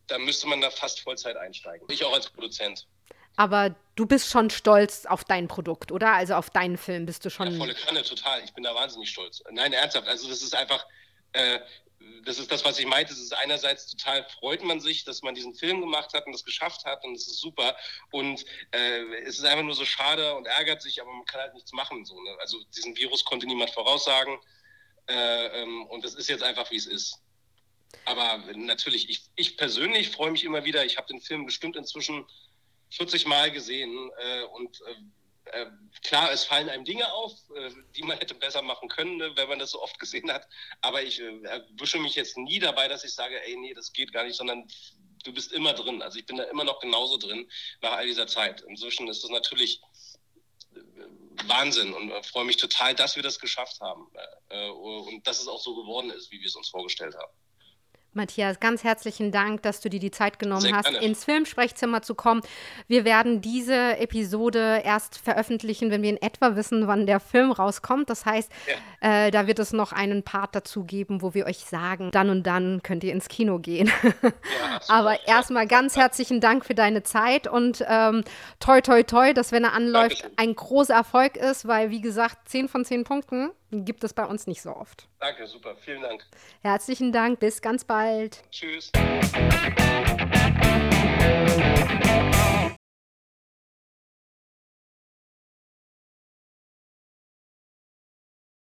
[0.08, 1.88] da müsste man da fast Vollzeit einsteigen.
[1.90, 2.88] Ich auch als Produzent.
[3.36, 6.14] Aber du bist schon stolz auf dein Produkt, oder?
[6.14, 7.52] Also auf deinen Film bist du schon.
[7.52, 8.44] Ja, volle Kanne, total.
[8.44, 9.42] Ich bin da wahnsinnig stolz.
[9.50, 10.08] Nein, ernsthaft.
[10.08, 10.86] Also das ist einfach,
[11.32, 11.60] äh,
[12.26, 13.14] das ist das, was ich meinte.
[13.14, 16.44] Es ist einerseits total freut man sich, dass man diesen Film gemacht hat und das
[16.44, 17.76] geschafft hat und es ist super.
[18.12, 21.54] Und äh, es ist einfach nur so schade und ärgert sich, aber man kann halt
[21.54, 22.06] nichts machen.
[22.06, 22.38] So, ne?
[22.40, 24.40] Also diesen Virus konnte niemand voraussagen.
[25.08, 27.20] Äh, ähm, und es ist jetzt einfach, wie es ist.
[28.06, 30.86] Aber natürlich, ich, ich persönlich freue mich immer wieder.
[30.86, 32.26] Ich habe den Film bestimmt inzwischen
[32.92, 34.82] 40 Mal gesehen äh, und
[35.54, 35.68] äh, äh,
[36.04, 39.50] klar, es fallen einem Dinge auf, äh, die man hätte besser machen können, ne, wenn
[39.50, 40.48] man das so oft gesehen hat.
[40.82, 44.12] Aber ich äh, erwische mich jetzt nie dabei, dass ich sage, ey, nee, das geht
[44.12, 44.68] gar nicht, sondern
[45.24, 46.02] du bist immer drin.
[46.02, 47.50] Also ich bin da immer noch genauso drin
[47.82, 48.62] nach all dieser Zeit.
[48.62, 49.82] Inzwischen ist das natürlich
[50.76, 50.80] äh,
[51.46, 54.08] Wahnsinn und freue mich total, dass wir das geschafft haben
[54.72, 57.34] und dass es auch so geworden ist, wie wir es uns vorgestellt haben.
[58.16, 62.42] Matthias, ganz herzlichen Dank, dass du dir die Zeit genommen hast, ins Filmsprechzimmer zu kommen.
[62.88, 68.10] Wir werden diese Episode erst veröffentlichen, wenn wir in etwa wissen, wann der Film rauskommt.
[68.10, 68.52] Das heißt,
[69.02, 69.26] ja.
[69.26, 72.44] äh, da wird es noch einen Part dazu geben, wo wir euch sagen, dann und
[72.44, 73.92] dann könnt ihr ins Kino gehen.
[74.14, 74.32] Ja,
[74.90, 78.24] Aber erstmal ganz herzlichen Dank für deine Zeit und ähm,
[78.60, 80.38] toi, toi, toi, dass wenn er anläuft, Dankeschön.
[80.38, 84.48] ein großer Erfolg ist, weil, wie gesagt, 10 von 10 Punkten gibt es bei uns
[84.48, 85.08] nicht so oft.
[85.20, 86.26] Danke, super, vielen Dank.
[86.62, 88.44] Herzlichen Dank, bis ganz bald.
[88.52, 88.92] Tschüss.